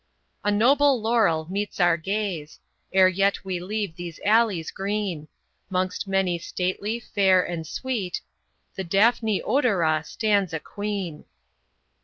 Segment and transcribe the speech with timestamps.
[0.43, 2.59] A noble LAUREL meets our gaze,
[2.91, 5.27] Ere yet we leave these alleys green.
[5.69, 8.21] 'Mongst many stately, fair, and sweet,
[8.73, 11.25] The DAPHNE ODORA stands a queen.